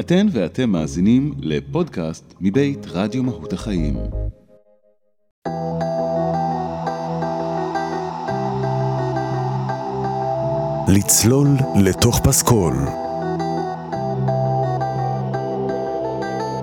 [0.00, 3.96] אתן ואתם מאזינים לפודקאסט מבית רדיו מהות החיים.
[10.88, 11.48] לצלול
[11.84, 12.74] לתוך פסקול.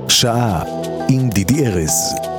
[0.10, 0.64] שעה
[1.10, 2.33] עם דידי ארז.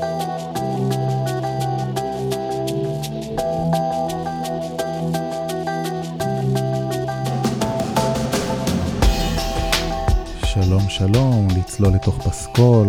[10.98, 12.88] שלום לצלול לתוך פסקול,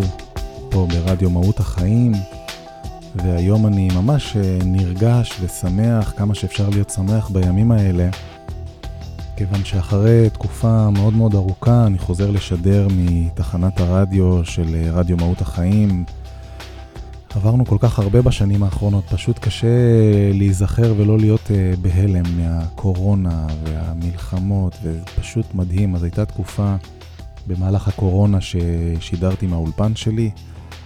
[0.72, 2.12] פה ברדיו מהות החיים,
[3.16, 8.10] והיום אני ממש אה, נרגש ושמח, כמה שאפשר להיות שמח בימים האלה,
[9.38, 15.42] כיוון שאחרי תקופה מאוד מאוד ארוכה אני חוזר לשדר מתחנת הרדיו של אה, רדיו מהות
[15.42, 16.06] החיים.
[17.36, 19.68] עברנו כל כך הרבה בשנים האחרונות, פשוט קשה
[20.34, 25.96] להיזכר ולא להיות אה, בהלם מהקורונה והמלחמות, ופשוט מדהים.
[25.96, 26.76] אז הייתה תקופה
[27.48, 30.30] במהלך הקורונה ששידרתי מהאולפן שלי,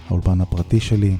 [0.08, 1.16] האולפן הפרטי שלי,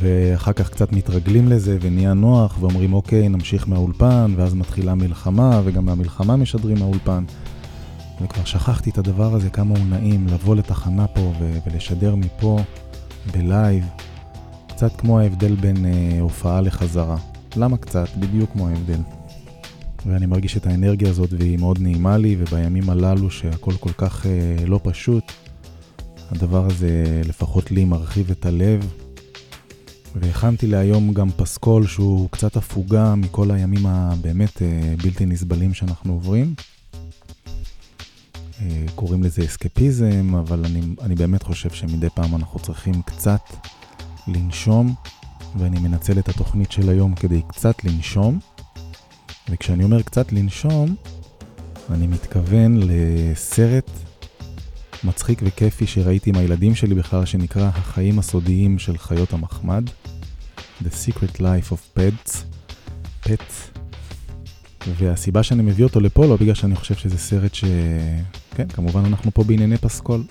[0.00, 5.84] ואחר כך קצת מתרגלים לזה ונהיה נוח ואומרים אוקיי, נמשיך מהאולפן, ואז מתחילה מלחמה, וגם
[5.84, 7.24] מהמלחמה משדרים מהאולפן.
[8.22, 12.58] וכבר שכחתי את הדבר הזה, כמה הוא נעים לבוא לתחנה פה ו- ולשדר מפה
[13.32, 13.84] בלייב.
[14.68, 17.16] קצת כמו ההבדל בין אה, הופעה לחזרה.
[17.56, 18.08] למה קצת?
[18.16, 19.17] בדיוק כמו ההבדל.
[20.08, 24.66] ואני מרגיש את האנרגיה הזאת והיא מאוד נעימה לי, ובימים הללו שהכל כל כך אה,
[24.66, 25.24] לא פשוט,
[26.30, 28.92] הדבר הזה לפחות לי מרחיב את הלב.
[30.14, 36.54] והכנתי להיום גם פסקול שהוא קצת הפוגה מכל הימים הבאמת אה, בלתי נסבלים שאנחנו עוברים.
[38.60, 43.42] אה, קוראים לזה אסקפיזם, אבל אני, אני באמת חושב שמדי פעם אנחנו צריכים קצת
[44.26, 44.94] לנשום,
[45.58, 48.38] ואני מנצל את התוכנית של היום כדי קצת לנשום.
[49.50, 50.94] וכשאני אומר קצת לנשום,
[51.90, 53.90] אני מתכוון לסרט
[55.04, 59.90] מצחיק וכיפי שראיתי עם הילדים שלי בכלל, שנקרא החיים הסודיים של חיות המחמד,
[60.82, 62.36] The Secret Life of Pets,
[63.24, 63.78] Pets,
[64.86, 67.64] והסיבה שאני מביא אותו לפה לא בגלל שאני חושב שזה סרט ש...
[68.54, 70.24] כן, כמובן אנחנו פה בענייני פסקול.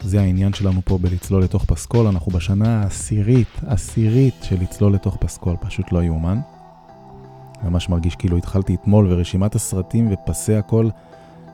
[0.00, 5.56] זה העניין שלנו פה בלצלול לתוך פסקול, אנחנו בשנה העשירית, עשירית של לצלול לתוך פסקול,
[5.60, 6.40] פשוט לא יאומן.
[7.64, 10.88] ממש מרגיש כאילו התחלתי אתמול, ורשימת הסרטים ופסי הכל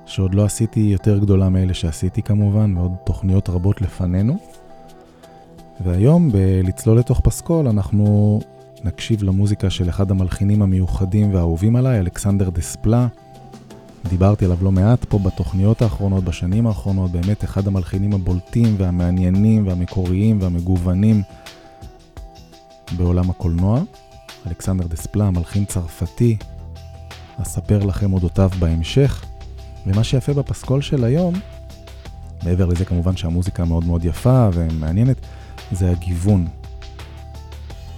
[0.06, 4.37] שעוד לא עשיתי יותר גדולה מאלה שעשיתי כמובן, ועוד תוכניות רבות לפנינו.
[5.84, 8.41] והיום בלצלול לתוך פסקול אנחנו
[8.84, 13.06] נקשיב למוזיקה של אחד המלחינים המיוחדים והאהובים עליי, אלכסנדר דספלה.
[14.09, 20.38] דיברתי עליו לא מעט פה בתוכניות האחרונות, בשנים האחרונות, באמת אחד המלחינים הבולטים והמעניינים והמקוריים
[20.41, 21.22] והמגוונים
[22.97, 23.81] בעולם הקולנוע.
[24.46, 26.36] אלכסנדר דספלה, מלחין צרפתי,
[27.42, 29.24] אספר לכם אודותיו בהמשך.
[29.86, 31.34] ומה שיפה בפסקול של היום,
[32.44, 35.16] מעבר לזה כמובן שהמוזיקה מאוד מאוד יפה ומעניינת,
[35.72, 36.46] זה הגיוון.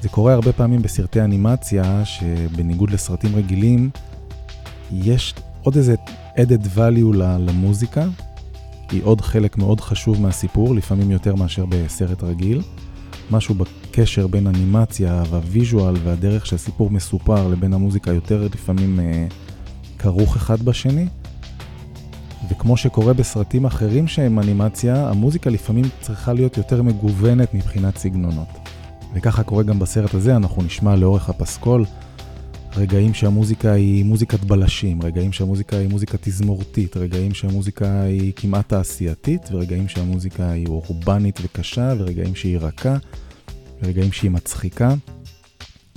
[0.02, 3.90] זה קורה הרבה פעמים בסרטי אנימציה, שבניגוד לסרטים רגילים,
[4.92, 5.94] יש עוד איזה
[6.36, 8.04] added value למוזיקה,
[8.90, 12.62] היא עוד חלק מאוד חשוב מהסיפור, לפעמים יותר מאשר בסרט רגיל.
[13.30, 13.54] משהו
[13.92, 19.26] בקשר בין אנימציה והוויז'ואל והדרך שהסיפור מסופר לבין המוזיקה יותר לפעמים אה,
[19.98, 21.06] כרוך אחד בשני.
[22.50, 28.48] וכמו שקורה בסרטים אחרים שהם אנימציה, המוזיקה לפעמים צריכה להיות יותר מגוונת מבחינת סגנונות.
[29.14, 31.84] וככה קורה גם בסרט הזה, אנחנו נשמע לאורך הפסקול
[32.76, 39.48] רגעים שהמוזיקה היא מוזיקת בלשים, רגעים שהמוזיקה היא מוזיקה תזמורתית, רגעים שהמוזיקה היא כמעט תעשייתית,
[39.52, 42.96] ורגעים שהמוזיקה היא אורבנית וקשה, ורגעים שהיא רכה,
[43.82, 44.94] ורגעים שהיא מצחיקה.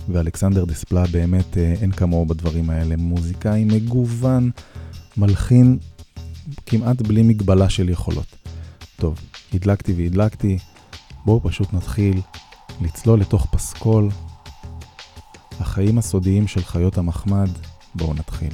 [0.10, 4.52] ואלכסנדר דספלה באמת אה, אין כמוהו בדברים האלה, מוזיקאי מגוון,
[5.18, 5.78] מלחין
[6.66, 8.36] כמעט בלי מגבלה של יכולות.
[8.96, 9.20] טוב,
[9.54, 10.58] הדלקתי והדלקתי,
[11.26, 12.22] בואו פשוט נתחיל
[12.82, 14.10] לצלול לתוך פסקול.
[15.60, 17.50] החיים הסודיים של חיות המחמד,
[17.96, 18.54] בואו נתחיל.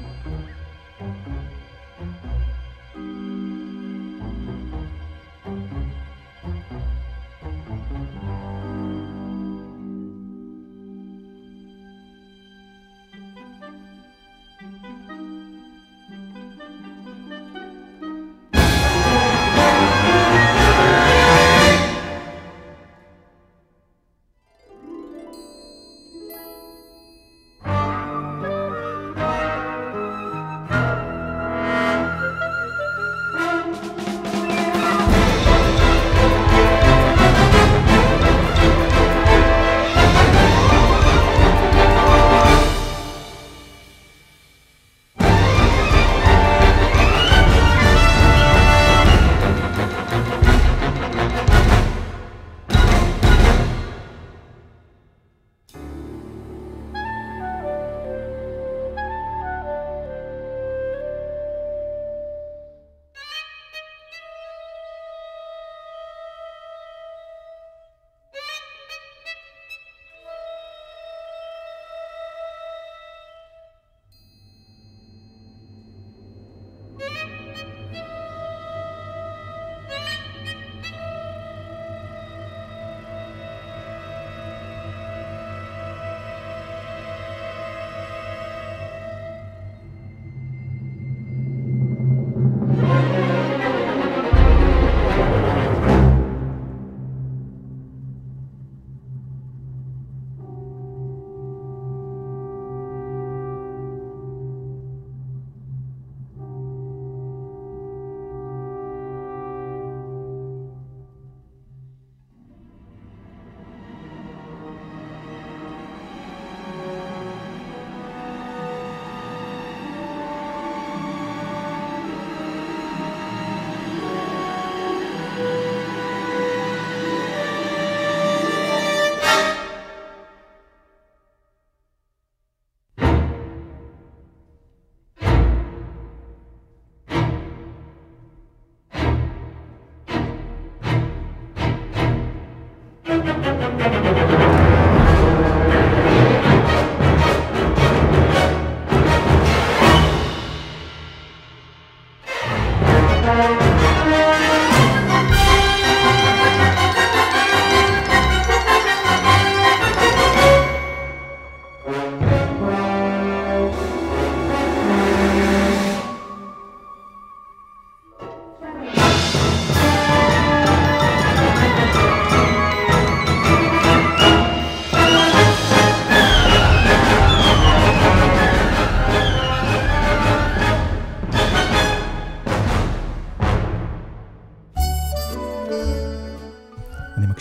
[0.00, 0.26] Thank
[1.28, 1.37] you.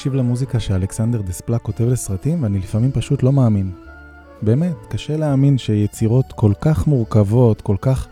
[0.08, 3.72] להקשיב למוזיקה שאלכסנדר דספלק כותב לסרטים, ואני לפעמים פשוט לא מאמין.
[4.42, 8.08] באמת, קשה להאמין שיצירות כל כך מורכבות, כל כך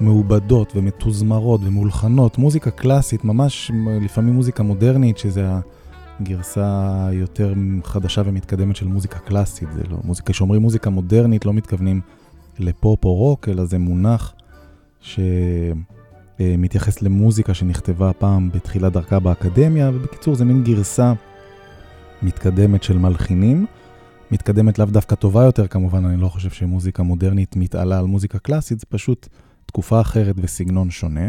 [0.00, 3.70] מעובדות ומתוזמרות ומולחנות, מוזיקה קלאסית, ממש
[4.00, 5.48] לפעמים מוזיקה מודרנית, שזה
[6.20, 12.00] הגרסה היותר חדשה ומתקדמת של מוזיקה קלאסית, זה לא מוזיקה, כשאומרים מוזיקה מודרנית לא מתכוונים
[12.58, 14.34] לפופ או רוק, אלא זה מונח
[16.40, 21.12] שמתייחס למוזיקה שנכתבה פעם בתחילת דרכה באקדמיה, ובקיצור זה מין גרסה
[22.22, 23.66] מתקדמת של מלחינים.
[24.30, 28.80] מתקדמת לאו דווקא טובה יותר, כמובן, אני לא חושב שמוזיקה מודרנית מתעלה על מוזיקה קלאסית,
[28.80, 29.28] זה פשוט
[29.66, 31.28] תקופה אחרת וסגנון שונה.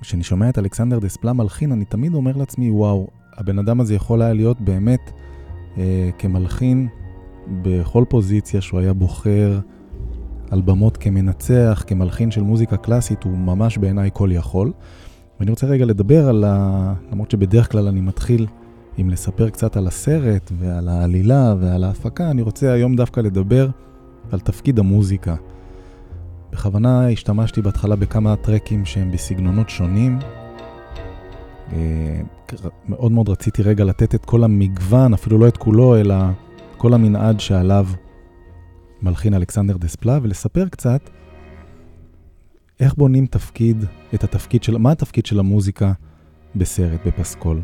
[0.00, 4.22] כשאני שומע את אלכסנדר דספלה מלחין, אני תמיד אומר לעצמי, וואו, הבן אדם הזה יכול
[4.22, 5.10] היה להיות באמת
[5.78, 6.88] אה, כמלחין
[7.62, 9.60] בכל פוזיציה שהוא היה בוחר
[10.50, 14.72] על במות כמנצח, כמלחין של מוזיקה קלאסית, הוא ממש בעיניי כל יכול.
[15.40, 16.94] ואני רוצה רגע לדבר על ה...
[17.12, 18.46] למרות שבדרך כלל אני מתחיל
[18.96, 23.68] עם לספר קצת על הסרט ועל העלילה ועל ההפקה, אני רוצה היום דווקא לדבר
[24.32, 25.34] על תפקיד המוזיקה.
[26.52, 30.18] בכוונה השתמשתי בהתחלה בכמה טרקים שהם בסגנונות שונים.
[31.72, 32.20] אה,
[32.88, 36.14] מאוד מאוד רציתי רגע לתת את כל המגוון, אפילו לא את כולו, אלא
[36.76, 37.86] כל המנעד שעליו
[39.02, 41.00] מלחין אלכסנדר דספלה, ולספר קצת
[42.80, 45.92] איך בונים תפקיד, את התפקיד של, מה התפקיד של המוזיקה
[46.56, 47.60] בסרט, בפסקול.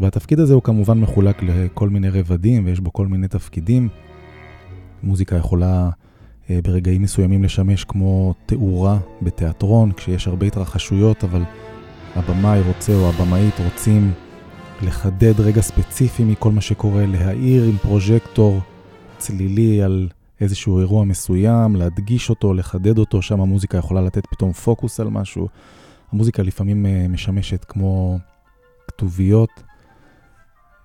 [0.00, 3.88] והתפקיד הזה הוא כמובן מחולק לכל מיני רבדים ויש בו כל מיני תפקידים.
[5.02, 5.90] מוזיקה יכולה
[6.50, 11.42] אה, ברגעים מסוימים לשמש כמו תאורה בתיאטרון, כשיש הרבה התרחשויות, אבל
[12.14, 14.12] הבמאי רוצה או הבמאית רוצים
[14.82, 18.60] לחדד רגע ספציפי מכל מה שקורה, להאיר עם פרוז'קטור
[19.18, 20.08] צלילי על
[20.40, 25.48] איזשהו אירוע מסוים, להדגיש אותו, לחדד אותו, שם המוזיקה יכולה לתת פתאום פוקוס על משהו.
[26.12, 28.18] המוזיקה לפעמים אה, משמשת כמו
[28.88, 29.62] כתוביות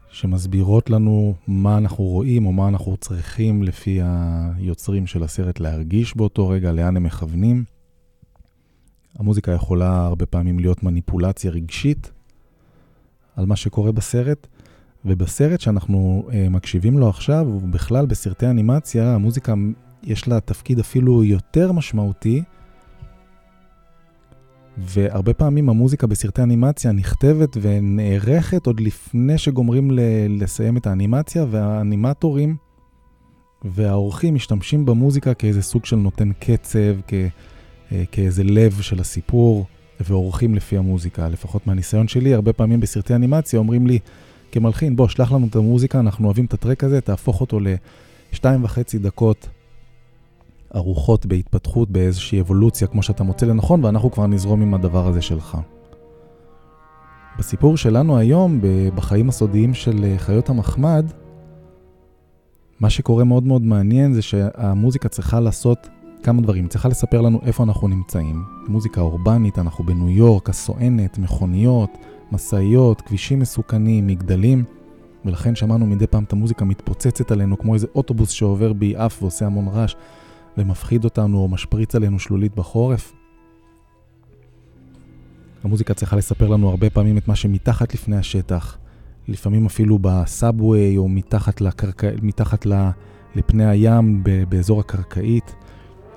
[0.09, 6.49] שמסבירות לנו מה אנחנו רואים או מה אנחנו צריכים לפי היוצרים של הסרט להרגיש באותו
[6.49, 7.63] רגע, לאן הם מכוונים.
[9.19, 12.11] המוזיקה יכולה הרבה פעמים להיות מניפולציה רגשית
[13.35, 14.47] על מה שקורה בסרט,
[15.05, 19.53] ובסרט שאנחנו uh, מקשיבים לו עכשיו, ובכלל בסרטי אנימציה, המוזיקה
[20.03, 22.43] יש לה תפקיד אפילו יותר משמעותי,
[24.77, 29.91] והרבה פעמים המוזיקה בסרטי אנימציה נכתבת ונערכת עוד לפני שגומרים
[30.29, 32.55] לסיים את האנימציה, והאנימטורים
[33.63, 37.13] והאורחים משתמשים במוזיקה כאיזה סוג של נותן קצב, כ-
[37.91, 39.65] אה, כאיזה לב של הסיפור,
[39.99, 41.29] ועורכים לפי המוזיקה.
[41.29, 43.99] לפחות מהניסיון שלי, הרבה פעמים בסרטי אנימציה אומרים לי,
[44.51, 47.59] כמלחין, בוא, שלח לנו את המוזיקה, אנחנו אוהבים את הטרק הזה, תהפוך אותו
[48.31, 49.49] לשתיים וחצי דקות
[50.73, 55.57] ערוכות בהתפתחות, באיזושהי אבולוציה, כמו שאתה מוצא לנכון, ואנחנו כבר נזרום עם הדבר הזה שלך.
[57.39, 58.59] בסיפור שלנו היום,
[58.95, 61.05] בחיים הסודיים של אה, חיות המחמד,
[62.79, 65.87] מה שקורה מאוד מאוד מעניין זה שהמוזיקה צריכה לעשות
[66.23, 66.63] כמה דברים.
[66.63, 68.43] היא צריכה לספר לנו איפה אנחנו נמצאים.
[68.67, 71.89] מוזיקה אורבנית, אנחנו בניו יורק, הסואנת, מכוניות,
[72.31, 74.63] משאיות, כבישים מסוכנים, מגדלים,
[75.25, 79.67] ולכן שמענו מדי פעם את המוזיקה מתפוצצת עלינו כמו איזה אוטובוס שעובר ביעף ועושה המון
[79.67, 79.95] רעש.
[80.57, 83.13] ומפחיד אותנו או משפריץ עלינו שלולית בחורף.
[85.63, 88.77] המוזיקה צריכה לספר לנו הרבה פעמים את מה שמתחת לפני השטח,
[89.27, 92.65] לפעמים אפילו בסאבווי או מתחת, לקרקע, מתחת
[93.35, 95.55] לפני הים באזור הקרקעית.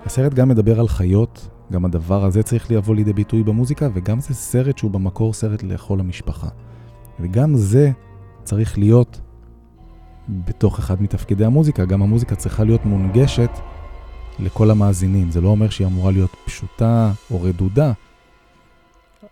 [0.05, 4.35] הסרט גם מדבר על חיות, גם הדבר הזה צריך לבוא לידי ביטוי במוזיקה, וגם זה
[4.35, 6.49] סרט שהוא במקור סרט לכל המשפחה.
[7.21, 7.91] וגם זה
[8.45, 9.21] צריך להיות
[10.29, 13.51] בתוך אחד מתפקידי המוזיקה, גם המוזיקה צריכה להיות מונגשת
[14.39, 15.31] לכל המאזינים.
[15.31, 17.93] זה לא אומר שהיא אמורה להיות פשוטה או רדודה,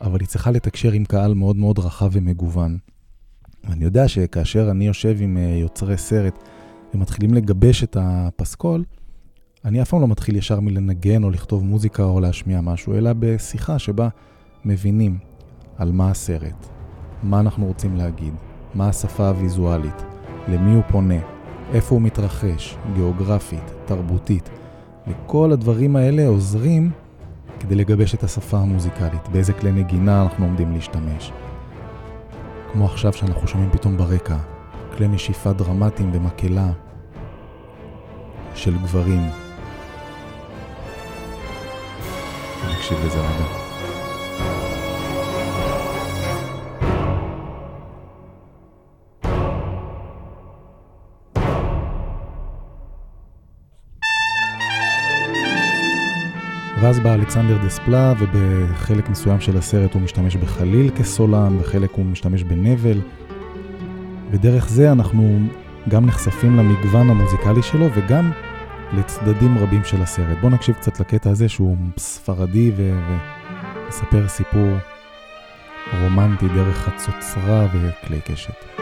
[0.00, 2.78] אבל היא צריכה לתקשר עם קהל מאוד מאוד רחב ומגוון.
[3.64, 6.35] ואני יודע שכאשר אני יושב עם אה, יוצרי סרט
[6.94, 8.85] ומתחילים לגבש את הפסקול,
[9.64, 13.79] אני אף פעם לא מתחיל ישר מלנגן או לכתוב מוזיקה או להשמיע משהו, אלא בשיחה
[13.79, 14.09] שבה
[14.64, 15.18] מבינים
[15.77, 16.66] על מה הסרט,
[17.22, 18.35] מה אנחנו רוצים להגיד,
[18.75, 20.05] מה השפה הוויזואלית,
[20.48, 21.18] למי הוא פונה,
[21.72, 24.51] איפה הוא מתרחש, גיאוגרפית, תרבותית.
[25.09, 26.90] וכל הדברים האלה עוזרים
[27.61, 31.33] כדי לגבש את השפה המוזיקלית, באיזה כלי נגינה אנחנו עומדים להשתמש.
[32.72, 34.37] כמו עכשיו שאנחנו שומעים פתאום ברקע,
[34.96, 36.70] כלי נשיפה דרמטיים במקהלה
[38.55, 39.41] של גברים.
[42.70, 43.62] נקשיב לזה רגע.
[56.83, 62.42] ואז בא אלכסנדר דספלה, ובחלק מסוים של הסרט הוא משתמש בחליל כסולן, בחלק הוא משתמש
[62.42, 63.01] בנבל.
[64.31, 65.38] ודרך זה אנחנו
[65.88, 68.31] גם נחשפים למגוון המוזיקלי שלו וגם
[68.92, 70.38] לצדדים רבים של הסרט.
[70.40, 74.68] בואו נקשיב קצת לקטע הזה שהוא ספרדי ומספר סיפור
[76.00, 78.82] רומנטי דרך חצוצרה וכלי קשת.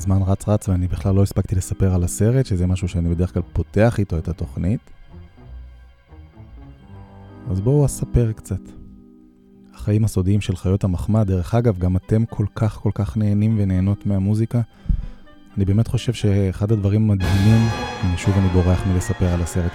[0.00, 3.42] הזמן רץ רץ ואני בכלל לא הספקתי לספר על הסרט, שזה משהו שאני בדרך כלל
[3.52, 4.80] פותח איתו את התוכנית.
[7.50, 8.60] אז בואו אספר קצת.
[9.74, 14.06] החיים הסודיים של חיות המחמד, דרך אגב, גם אתם כל כך כל כך נהנים ונהנות
[14.06, 14.60] מהמוזיקה.
[15.56, 17.68] אני באמת חושב שאחד הדברים המדהימים,
[18.16, 19.72] שוב אני בורח מלספר על הסרט,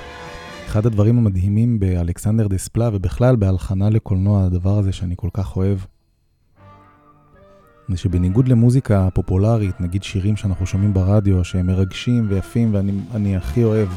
[0.65, 5.77] אחד הדברים המדהימים באלכסנדר דספלה ובכלל בהלחנה לקולנוע, הדבר הזה שאני כל כך אוהב,
[7.89, 12.73] זה שבניגוד למוזיקה פופולרית, נגיד שירים שאנחנו שומעים ברדיו, שהם מרגשים ויפים
[13.13, 13.89] ואני הכי אוהב,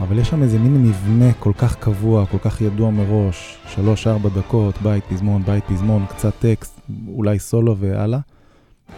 [0.00, 4.82] אבל יש שם איזה מין מבנה כל כך קבוע, כל כך ידוע מראש, שלוש-ארבע דקות,
[4.82, 8.18] בית פזמון, בית פזמון, קצת טקסט, אולי סולו והלאה,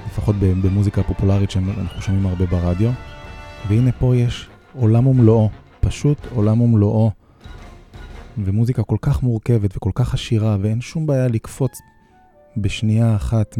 [0.06, 2.90] לפחות במוזיקה פופולרית שאנחנו שומעים הרבה ברדיו.
[3.68, 5.50] והנה פה יש עולם ומלואו,
[5.80, 7.10] פשוט עולם ומלואו,
[8.38, 11.78] ומוזיקה כל כך מורכבת וכל כך עשירה, ואין שום בעיה לקפוץ
[12.56, 13.58] בשנייה אחת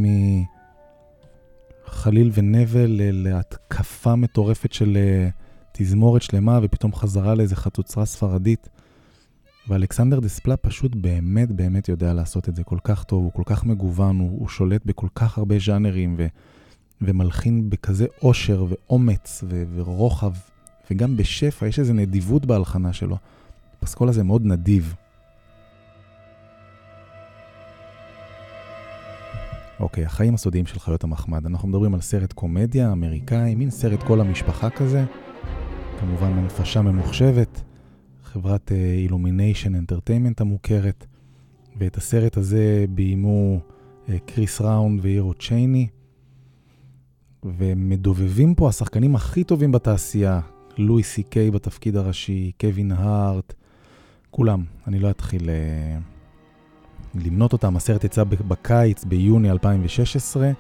[1.88, 5.28] מחליל ונבל להתקפה מטורפת של אה,
[5.72, 8.68] תזמורת שלמה, ופתאום חזרה לאיזה חצוצרה ספרדית.
[9.68, 13.64] ואלכסנדר דספלה פשוט באמת באמת יודע לעשות את זה כל כך טוב, הוא כל כך
[13.64, 16.26] מגוון, הוא, הוא שולט בכל כך הרבה ז'אנרים, ו,
[17.00, 20.32] ומלחין בכזה עושר ואומץ ו, ורוחב,
[20.90, 23.16] וגם בשפע, יש איזו נדיבות בהלחנה שלו.
[23.78, 24.94] הפסקול הזה מאוד נדיב.
[29.80, 31.46] אוקיי, החיים הסודיים של חיות המחמד.
[31.46, 35.04] אנחנו מדברים על סרט קומדיה אמריקאי, מין סרט כל המשפחה כזה.
[36.00, 37.62] כמובן הנפשה ממוחשבת,
[38.22, 41.06] חברת Illumination uh, Entertainment המוכרת,
[41.78, 43.60] ואת הסרט הזה ביימו
[44.06, 45.86] uh, כריס רנו ויארו צ'ייני,
[47.44, 50.40] ומדובבים פה השחקנים הכי טובים בתעשייה,
[50.78, 53.54] לואי סי קיי בתפקיד הראשי, קווין הארט,
[54.30, 54.64] כולם.
[54.86, 55.40] אני לא אתחיל...
[55.40, 56.13] Uh,
[57.14, 57.76] למנות אותם.
[57.76, 60.50] הסרט יצא בקיץ, ביוני 2016,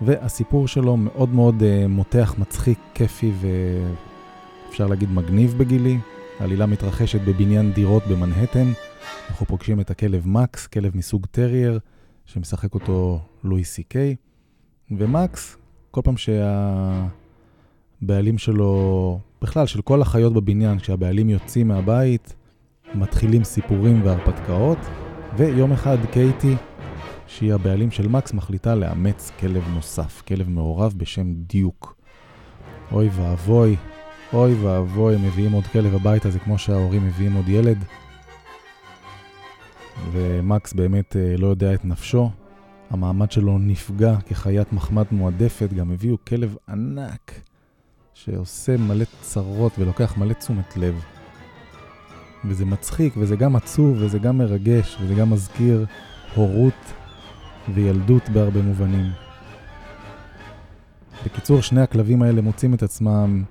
[0.00, 3.32] והסיפור שלו מאוד מאוד uh, מותח, מצחיק, כיפי
[4.68, 5.98] ואפשר להגיד מגניב בגילי.
[6.40, 8.72] העלילה מתרחשת בבניין דירות במנהטן.
[9.30, 11.78] אנחנו פוגשים את הכלב מקס, כלב מסוג טרייר,
[12.26, 14.16] שמשחק אותו לואי סי קיי.
[14.90, 15.56] ומקס,
[15.90, 16.14] כל פעם
[18.02, 22.34] שהבעלים שלו, בכלל של כל החיות בבניין, כשהבעלים יוצאים מהבית,
[22.94, 24.78] מתחילים סיפורים והרפתקאות.
[25.36, 26.54] ויום אחד קייטי,
[27.26, 31.96] שהיא הבעלים של מקס, מחליטה לאמץ כלב נוסף, כלב מעורב בשם דיוק.
[32.92, 33.76] אוי ואבוי,
[34.32, 37.84] אוי ואבוי, מביאים עוד כלב הביתה, זה כמו שההורים מביאים עוד ילד.
[40.12, 42.30] ומקס באמת אה, לא יודע את נפשו.
[42.90, 47.32] המעמד שלו נפגע כחיית מחמד מועדפת, גם הביאו כלב ענק
[48.14, 51.11] שעושה מלא צרות ולוקח מלא תשומת לב.
[52.44, 55.86] וזה מצחיק, וזה גם עצוב, וזה גם מרגש, וזה גם מזכיר
[56.34, 56.92] הורות
[57.74, 59.10] וילדות בהרבה מובנים.
[61.24, 63.44] בקיצור, שני הכלבים האלה מוצאים את עצמם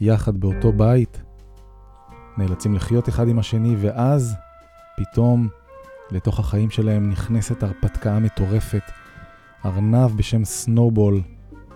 [0.00, 1.22] יחד באותו בית,
[2.38, 4.36] נאלצים לחיות אחד עם השני, ואז
[4.96, 5.48] פתאום
[6.10, 8.82] לתוך החיים שלהם נכנסת הרפתקה מטורפת.
[9.64, 11.20] ארנב בשם סנובול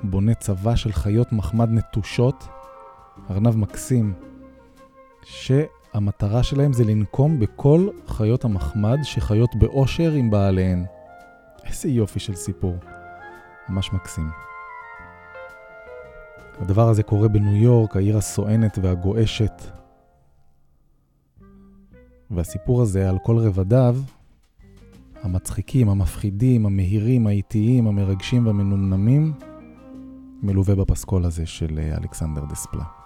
[0.03, 2.49] בונה צבא של חיות מחמד נטושות,
[3.31, 4.15] ארנב מקסים,
[5.23, 5.53] ש...
[5.93, 10.85] המטרה שלהם זה לנקום בכל חיות המחמד שחיות באושר עם בעליהן.
[11.65, 12.77] איזה יופי של סיפור.
[13.69, 14.31] ממש מקסים.
[16.59, 19.63] הדבר הזה קורה בניו יורק, העיר הסואנת והגועשת.
[22.31, 23.97] והסיפור הזה על כל רבדיו,
[25.23, 29.33] המצחיקים, המפחידים, המהירים, האיטיים, המרגשים והמנומנמים,
[30.43, 33.00] מלווה בפסקול הזה של אה, אלכסנדר דספלה.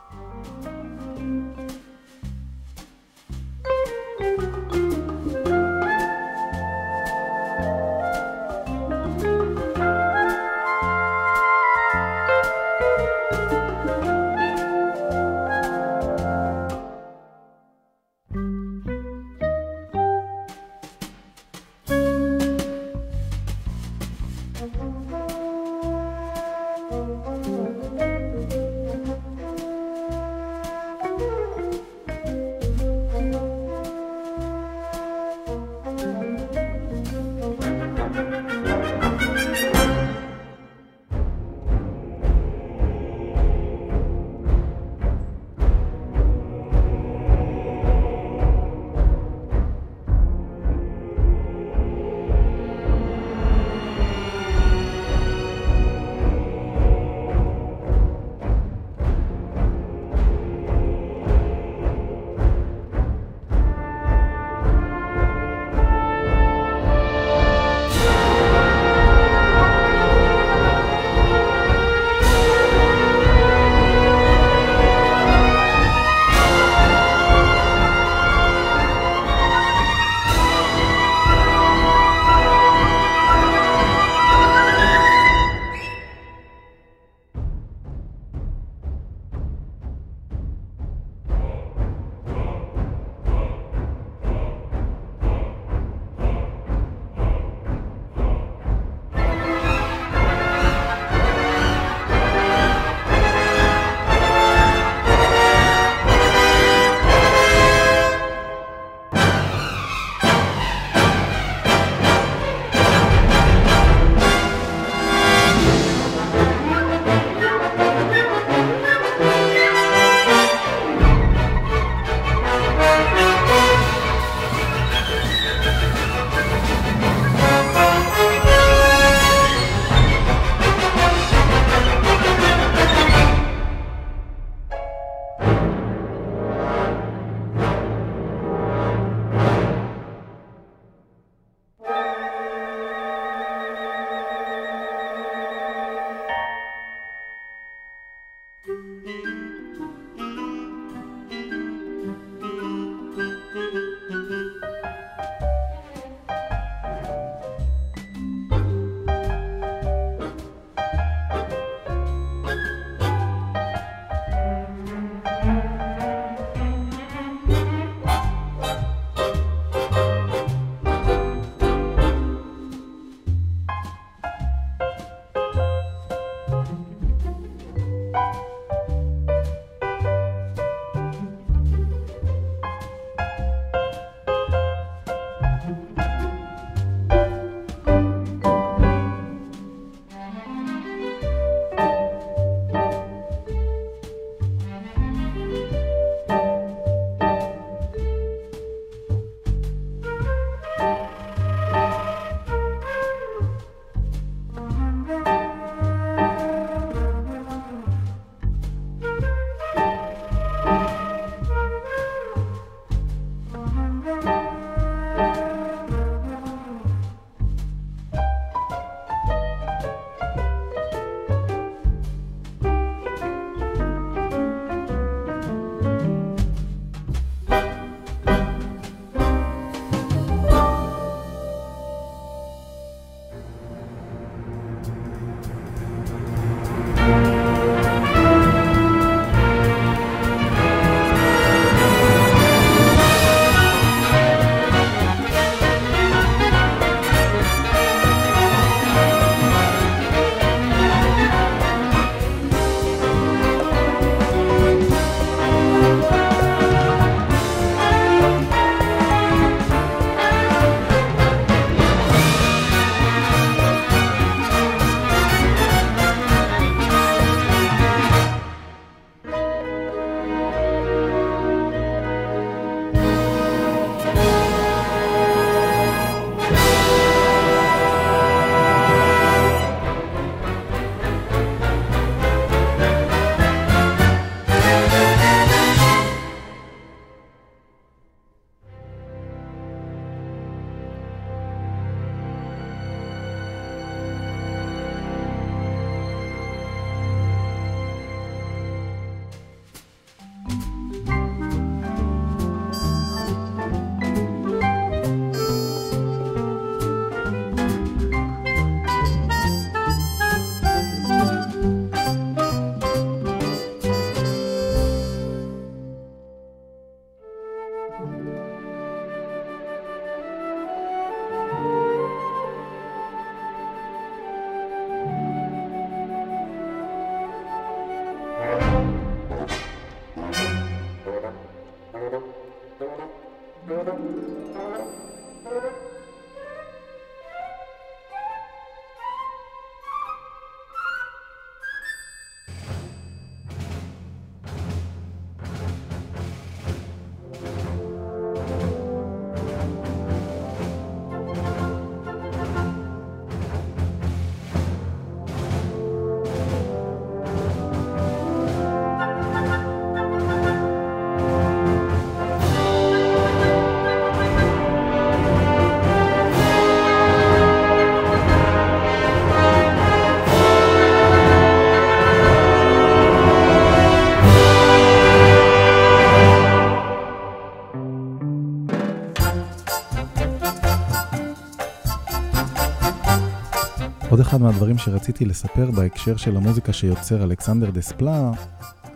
[384.34, 388.32] אחד מהדברים שרציתי לספר בהקשר של המוזיקה שיוצר אלכסנדר דספלה,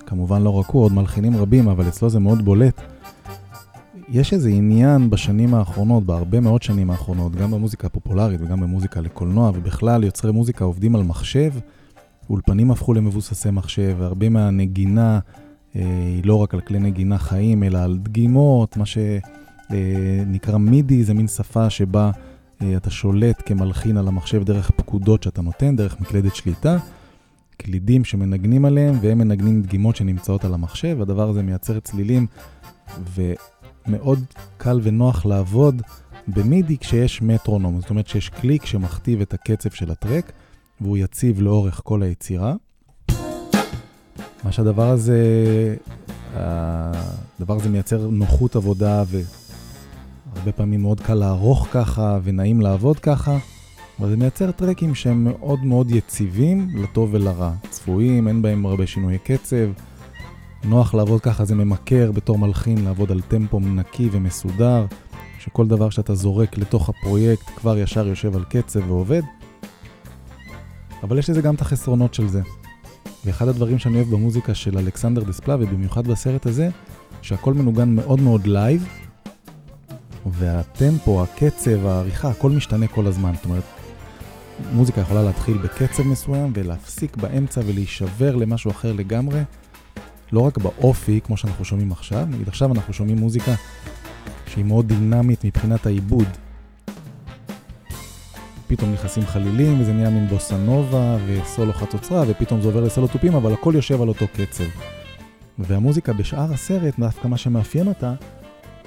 [0.06, 2.80] כמובן לא רק הוא, עוד מלחינים רבים, אבל אצלו זה מאוד בולט.
[4.08, 9.50] יש איזה עניין בשנים האחרונות, בהרבה מאוד שנים האחרונות, גם במוזיקה הפופולרית וגם במוזיקה לקולנוע,
[9.54, 11.52] ובכלל יוצרי מוזיקה עובדים על מחשב,
[12.30, 15.18] אולפנים הפכו למבוססי מחשב, והרבה מהנגינה
[15.76, 15.82] אה,
[16.14, 21.14] היא לא רק על כלי נגינה חיים, אלא על דגימות, מה שנקרא אה, מידי, זה
[21.14, 22.27] מין שפה שבה אה,
[22.76, 26.78] אתה שולט כמלחין על המחשב דרך פקודות שאתה נותן, דרך מקלדת שליטה,
[27.56, 32.26] קלידים שמנגנים עליהם, והם מנגנים דגימות שנמצאות על המחשב, הדבר הזה מייצר צלילים,
[33.14, 34.24] ומאוד
[34.56, 35.82] קל ונוח לעבוד
[36.28, 40.32] במידי כשיש מטרונום, זאת אומרת שיש קליק שמכתיב את הקצב של הטרק,
[40.80, 42.54] והוא יציב לאורך כל היצירה.
[44.44, 45.22] מה שהדבר הזה,
[46.34, 49.04] הדבר הזה מייצר נוחות עבודה
[50.34, 53.38] והרבה פעמים מאוד קל לערוך ככה ונעים לעבוד ככה,
[54.00, 57.52] אבל זה מייצר טרקים שהם מאוד מאוד יציבים לטוב ולרע.
[57.70, 59.66] צפויים, אין בהם הרבה שינויי קצב,
[60.64, 64.86] נוח לעבוד ככה, זה ממכר בתור מלחין לעבוד על טמפו נקי ומסודר,
[65.38, 69.22] שכל דבר שאתה זורק לתוך הפרויקט כבר ישר יושב על קצב ועובד.
[71.02, 72.42] אבל יש לזה גם את החסרונות של זה.
[73.24, 76.68] ואחד הדברים שאני אוהב במוזיקה של אלכסנדר דספלה, ובמיוחד בסרט הזה,
[77.22, 78.88] שהכל מנוגן מאוד מאוד live,
[80.32, 83.32] והטמפו, הקצב, העריכה, הכל משתנה כל הזמן.
[83.34, 83.62] זאת אומרת,
[84.72, 89.40] מוזיקה יכולה להתחיל בקצב מסוים ולהפסיק באמצע ולהישבר למשהו אחר לגמרי.
[90.32, 93.54] לא רק באופי, כמו שאנחנו שומעים עכשיו, נגיד עכשיו אנחנו שומעים מוזיקה
[94.46, 96.28] שהיא מאוד דינמית מבחינת העיבוד.
[98.66, 103.34] פתאום נכנסים חלילים, וזה נהיה מין בוסה נובה וסולו חצוצרה, ופתאום זה עובר לסולו תופים,
[103.34, 104.64] אבל הכל יושב על אותו קצב.
[105.58, 108.14] והמוזיקה בשאר הסרט, דווקא מה שמאפיין אותה,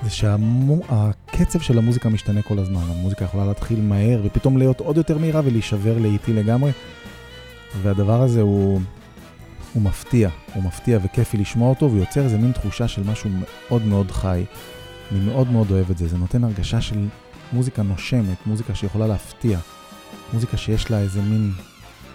[0.04, 2.82] זה שהקצב של המוזיקה משתנה כל הזמן.
[2.90, 6.72] המוזיקה יכולה להתחיל מהר, ופתאום להיות עוד יותר מהירה ולהישבר לאיטי לגמרי.
[7.82, 8.82] והדבר הזה הוא,
[9.74, 14.12] הוא מפתיע, הוא מפתיע וכיפי לשמוע אותו, ויוצר איזה מין תחושה של משהו מאוד מאוד
[14.12, 14.46] חי.
[15.12, 17.08] אני מאוד מאוד אוהב את זה, זה נותן הרגשה של
[17.54, 19.60] מוזיקה נושמת, מוזיקה שיכולה להפתיע,
[20.34, 21.52] מוזיקה שיש לה איזה מין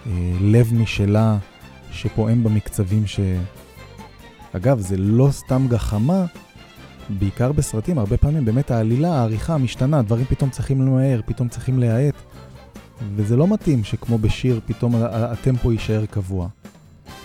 [0.05, 0.11] אה,
[0.41, 1.37] לב משלה
[1.91, 3.19] שפועם במקצבים ש...
[4.53, 6.25] אגב, זה לא סתם גחמה,
[7.09, 12.15] בעיקר בסרטים, הרבה פעמים באמת העלילה, העריכה משתנה, דברים פתאום צריכים למהר, פתאום צריכים להאט,
[13.15, 16.47] וזה לא מתאים שכמו בשיר פתאום הטמפו יישאר קבוע.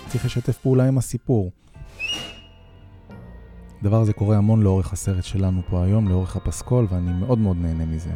[0.09, 1.51] צריך לשתף פעולה עם הסיפור.
[3.81, 7.87] הדבר הזה קורה המון לאורך הסרט שלנו פה היום, לאורך הפסקול, ואני מאוד מאוד נהנה
[7.87, 8.11] מזה.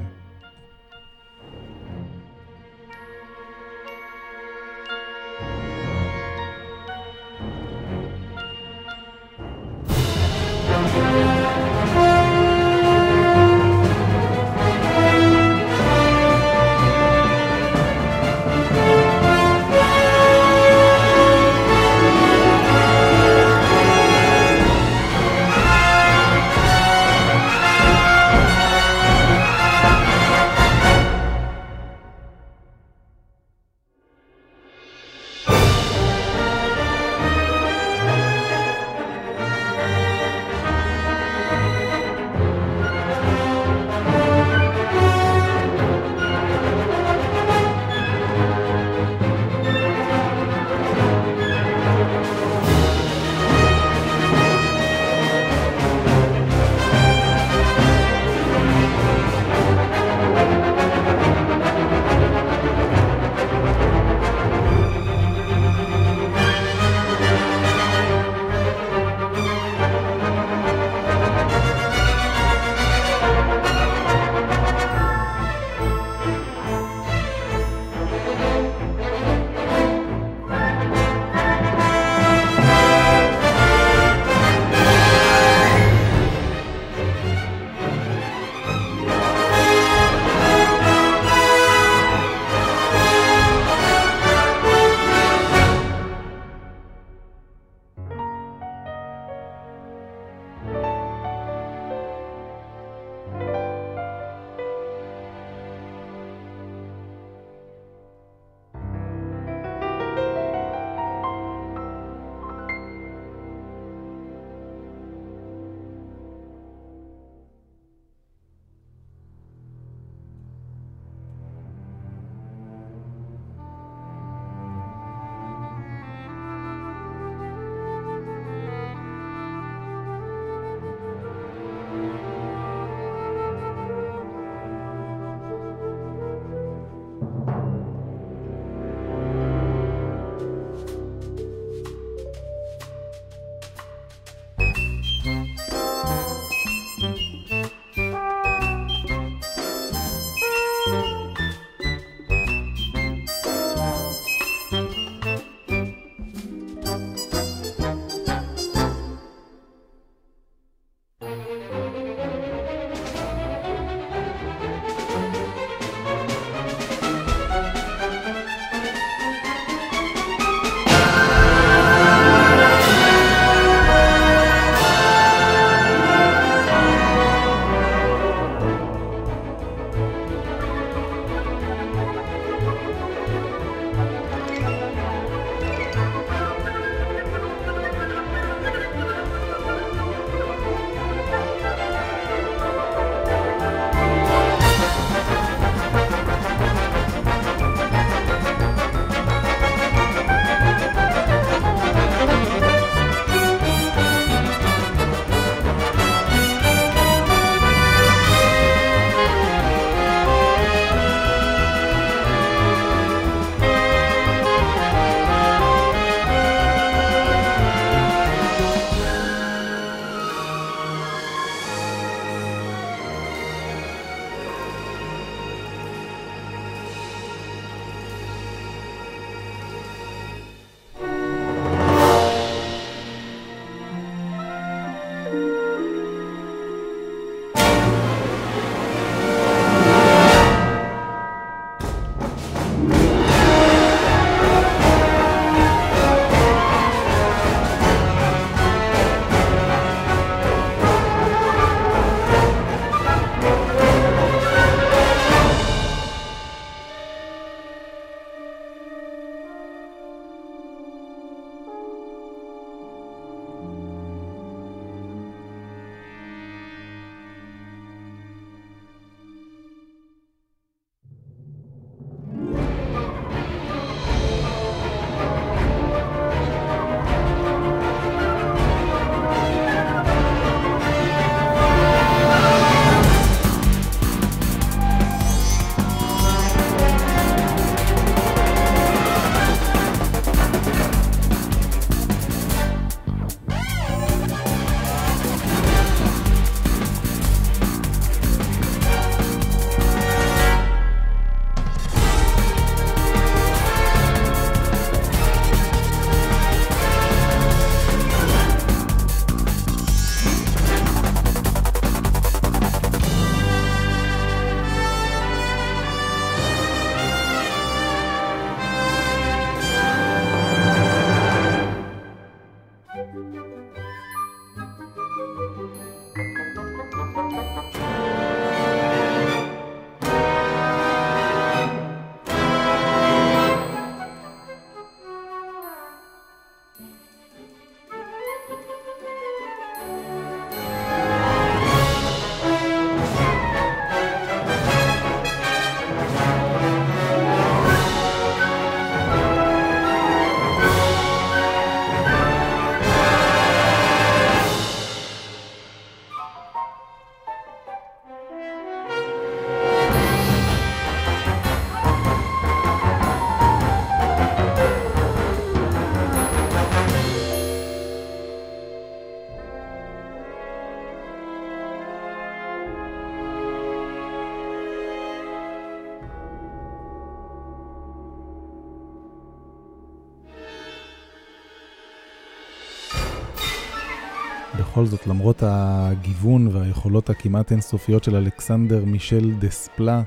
[384.77, 390.03] בכל זאת, למרות הגיוון והיכולות הכמעט אינסופיות של אלכסנדר מישל דספלה,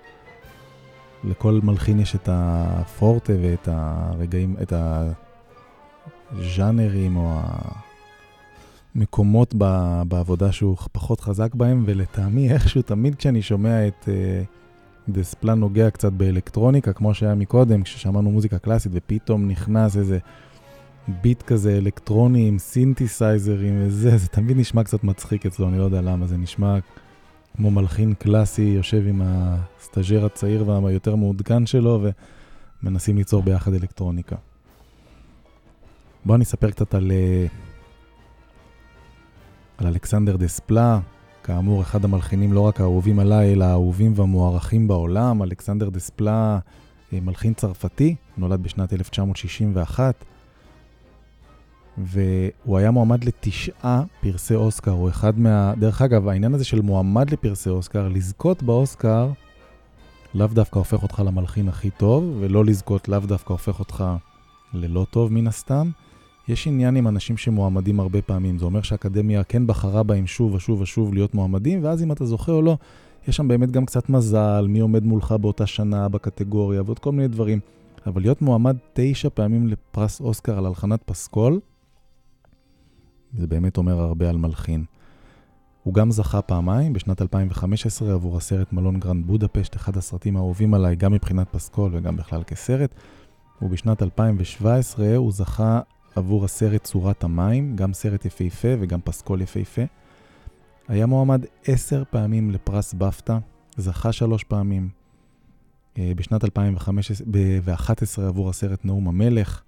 [1.24, 4.74] לכל מלחין יש את הפורטה ואת הרגעים, את
[6.32, 7.40] הז'אנרים או
[8.96, 9.54] המקומות
[10.08, 16.12] בעבודה שהוא פחות חזק בהם, ולטעמי איכשהו תמיד כשאני שומע את uh, דספלה נוגע קצת
[16.12, 20.20] באלקטרוניקה, כמו שהיה מקודם, כששמענו מוזיקה קלאסית ופתאום נכנס איזה
[21.22, 26.02] ביט כזה אלקטרוני עם סינתסייזרים וזה, זה תמיד נשמע קצת מצחיק אצלו, אני לא יודע
[26.02, 26.78] למה, זה נשמע
[27.56, 32.02] כמו מלחין קלאסי, יושב עם הסטאז'ר הצעיר והיותר מעודכן שלו
[32.84, 34.36] ומנסים ליצור ביחד אלקטרוניקה.
[36.26, 37.46] בואו אני אספר קצת על, אה,
[39.78, 41.00] על אלכסנדר דספלה,
[41.44, 45.44] כאמור, אחד המלחינים לא רק האהובים עליי, אלא האהובים והמוערכים בעולם.
[45.44, 46.60] אלכסנדר דספלה,
[47.14, 50.26] אה, מלחין צרפתי, נולד בשנת 1961.
[52.00, 55.74] והוא היה מועמד לתשעה פרסי אוסקר, הוא אחד מה...
[55.80, 59.30] דרך אגב, העניין הזה של מועמד לפרסי אוסקר, לזכות באוסקר,
[60.34, 64.04] לאו דווקא הופך אותך למלחין הכי טוב, ולא לזכות לאו דווקא הופך אותך
[64.74, 65.90] ללא טוב מן הסתם.
[66.48, 70.82] יש עניין עם אנשים שמועמדים הרבה פעמים, זה אומר שהאקדמיה כן בחרה בהם שוב ושוב
[70.82, 72.78] ושוב להיות מועמדים, ואז אם אתה זוכה או לא,
[73.28, 77.28] יש שם באמת גם קצת מזל, מי עומד מולך באותה שנה בקטגוריה ועוד כל מיני
[77.28, 77.60] דברים.
[78.08, 81.60] אבל להיות מועמד תשע פעמים לפרס אוסקר על הלחנת פסקול,
[83.38, 84.86] זה באמת אומר הרבה על מלחין.
[85.84, 90.96] הוא גם זכה פעמיים, בשנת 2015 עבור הסרט מלון גרנד בודפשט, אחד הסרטים האהובים עליי,
[90.96, 92.96] גם מבחינת פסקול וגם בכלל כסרט.
[93.62, 95.80] ובשנת 2017 הוא זכה
[96.16, 99.82] עבור הסרט צורת המים, גם סרט יפהפה וגם פסקול יפהפה.
[100.88, 103.40] היה מועמד עשר פעמים לפרס בפטה,
[103.78, 104.90] זכה שלוש פעמים.
[105.98, 109.62] אה, בשנת 2011 עבור הסרט נאום המלך,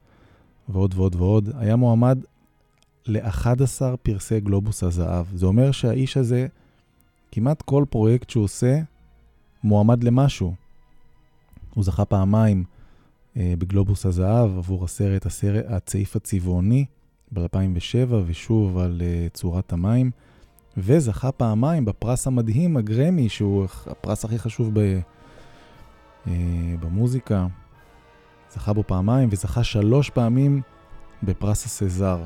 [0.70, 1.49] ועוד ועוד ועוד.
[1.57, 2.20] היה מועמד
[3.08, 5.26] ל-11 פרסי גלובוס הזהב.
[5.36, 6.47] זה אומר שהאיש הזה,
[7.32, 8.80] כמעט כל פרויקט שהוא עושה,
[9.64, 10.54] מועמד למשהו.
[11.74, 12.64] הוא זכה פעמיים
[13.38, 16.86] אה, בגלובוס הזהב עבור הסרט, הסרט הצעיף הצבעוני
[17.32, 20.12] ב-2007, ושוב על אה, צורת המים,
[20.78, 24.99] וזכה פעמיים בפרס המדהים, הגרמי, שהוא הפרס הכי חשוב ב,
[26.28, 26.34] אה,
[26.80, 27.47] במוזיקה.
[28.54, 30.62] זכה בו פעמיים, וזכה שלוש פעמים
[31.24, 32.24] בפרס הסזר.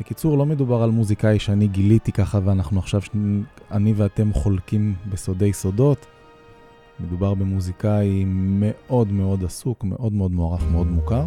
[0.00, 3.00] בקיצור, לא מדובר על מוזיקאי שאני גיליתי ככה ואנחנו עכשיו,
[3.70, 6.06] אני ואתם חולקים בסודי סודות.
[7.00, 11.24] מדובר במוזיקאי מאוד מאוד עסוק, מאוד מאוד מוערך, מאוד מוכר.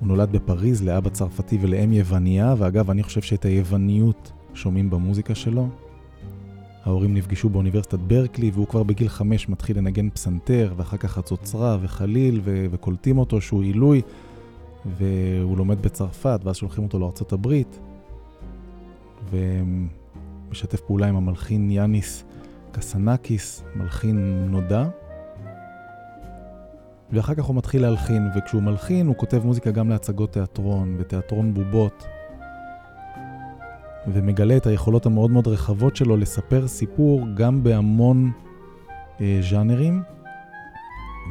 [0.00, 5.68] הוא נולד בפריז לאבא צרפתי ולאם יווניה, ואגב, אני חושב שאת היווניות שומעים במוזיקה שלו.
[6.84, 12.40] ההורים נפגשו באוניברסיטת ברקלי, והוא כבר בגיל חמש מתחיל לנגן פסנתר, ואחר כך חצוצרה וחליל,
[12.44, 14.02] ו- וקולטים אותו שהוא עילוי.
[14.86, 17.80] והוא לומד בצרפת, ואז שולחים אותו לארצות הברית,
[19.30, 22.24] ומשתף פעולה עם המלחין יאניס
[22.72, 24.84] קסנקיס, מלחין נודע.
[27.12, 32.04] ואחר כך הוא מתחיל להלחין, וכשהוא מלחין הוא כותב מוזיקה גם להצגות תיאטרון ותיאטרון בובות,
[34.06, 38.30] ומגלה את היכולות המאוד מאוד רחבות שלו לספר סיפור גם בהמון
[39.20, 40.02] אה, ז'אנרים.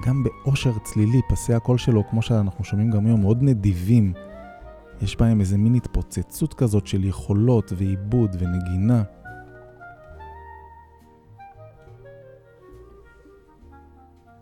[0.02, 4.14] גם באושר צלילי, פסי הקול שלו, כמו שאנחנו שומעים גם היום, מאוד נדיבים.
[5.02, 9.04] יש בהם איזה מין התפוצצות כזאת של יכולות ועיבוד ונגינה.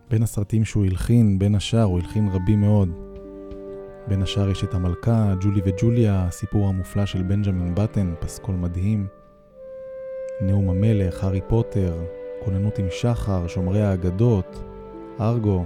[0.10, 2.90] בין הסרטים שהוא הלחין, בין השאר, הוא הלחין רבים מאוד.
[4.08, 9.08] בין השאר יש את המלכה, ג'ולי וג'וליה, הסיפור המופלא של בנג'מין בטן, פסקול מדהים.
[10.42, 11.94] נאום המלך, הארי פוטר,
[12.46, 14.64] כוננות עם שחר, שומרי האגדות,
[15.20, 15.66] ארגו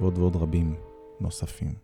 [0.00, 0.74] ועוד ועוד רבים
[1.20, 1.83] נוספים.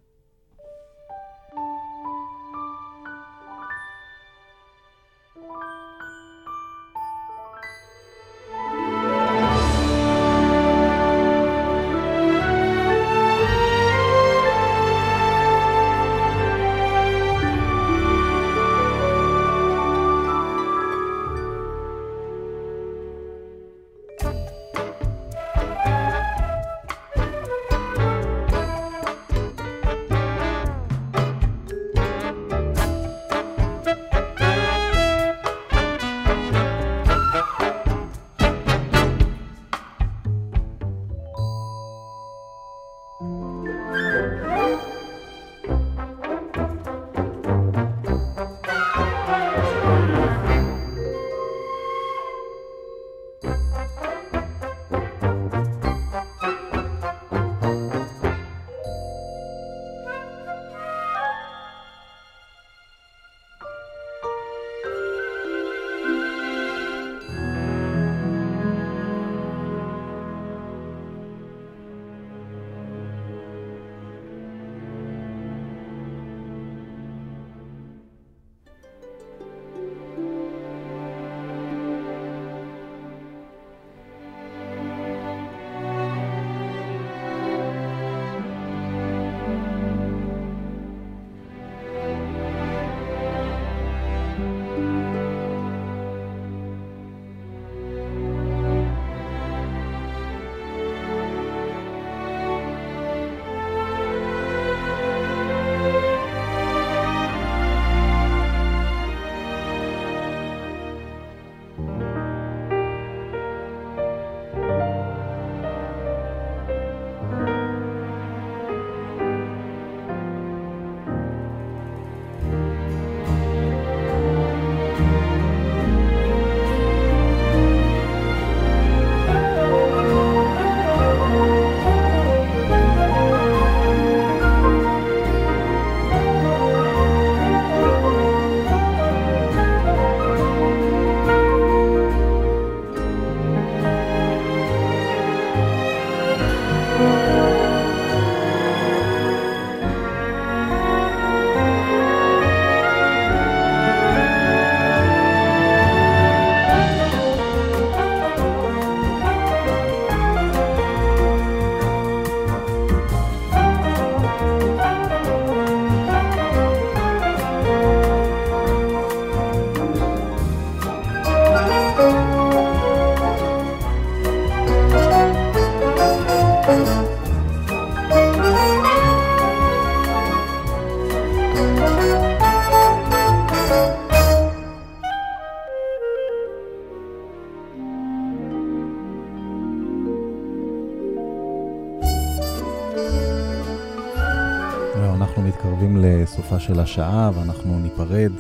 [196.75, 198.33] של השעה ואנחנו ניפרד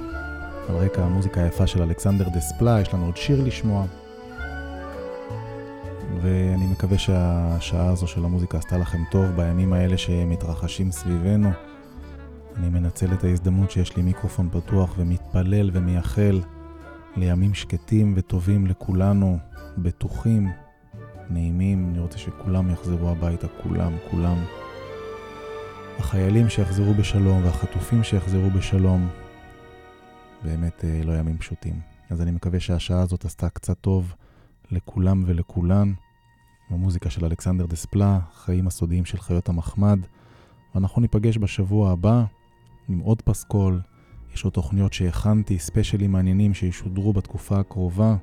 [0.68, 3.86] על רקע המוזיקה היפה של אלכסנדר דספלה, יש לנו עוד שיר לשמוע.
[6.22, 11.50] ואני מקווה שהשעה הזו של המוזיקה עשתה לכם טוב בימים האלה שמתרחשים סביבנו.
[12.56, 16.40] אני מנצל את ההזדמנות שיש לי מיקרופון פתוח ומתפלל ומייחל
[17.16, 19.38] לימים שקטים וטובים לכולנו,
[19.78, 20.48] בטוחים,
[21.30, 21.88] נעימים.
[21.90, 24.36] אני רוצה שכולם יחזרו הביתה, כולם, כולם.
[25.98, 29.08] החיילים שיחזרו בשלום והחטופים שיחזרו בשלום.
[30.44, 31.80] באמת אה, לא ימים פשוטים.
[32.10, 34.14] אז אני מקווה שהשעה הזאת עשתה קצת טוב
[34.70, 35.92] לכולם ולכולן.
[36.70, 39.98] במוזיקה של אלכסנדר דספלה, חיים הסודיים של חיות המחמד.
[40.74, 42.24] ואנחנו ניפגש בשבוע הבא
[42.88, 43.80] עם עוד פסקול.
[44.34, 48.16] יש עוד תוכניות שהכנתי, ספיישלים מעניינים שישודרו בתקופה הקרובה.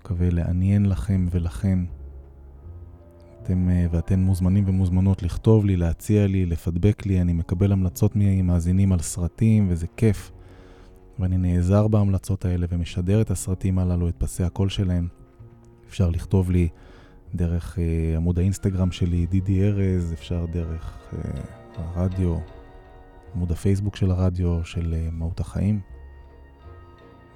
[0.00, 1.78] מקווה לעניין לכם ולכן.
[3.42, 8.92] אתם אה, ואתן מוזמנים ומוזמנות לכתוב לי, להציע לי, לפדבק לי, אני מקבל המלצות ממאזינים
[8.92, 10.30] על סרטים וזה כיף.
[11.18, 15.08] ואני נעזר בהמלצות האלה ומשדר את הסרטים הללו, את פסי הקול שלהם.
[15.88, 16.68] אפשר לכתוב לי
[17.34, 21.40] דרך אה, עמוד האינסטגרם שלי, דידי ארז, אפשר דרך אה,
[21.76, 22.36] הרדיו,
[23.34, 25.80] עמוד הפייסבוק של הרדיו, של אה, מהות החיים.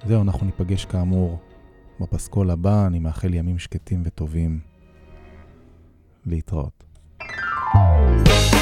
[0.05, 1.39] זהו, אנחנו ניפגש כאמור
[1.99, 4.59] בפסקול הבא, אני מאחל ימים שקטים וטובים.
[6.26, 6.84] להתראות.
[7.74, 8.55] thank you